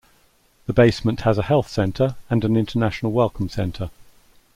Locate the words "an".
2.43-2.57